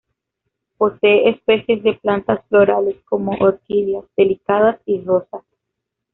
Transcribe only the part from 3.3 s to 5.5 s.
orquídeas, "delicadas", y rosas.